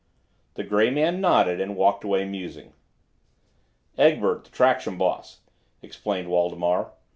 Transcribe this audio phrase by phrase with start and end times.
[0.55, 2.73] The gray man nodded, and walked away, musing.
[3.99, 5.41] "Egbert, the traction boss,"
[5.83, 6.93] explained Waldemar.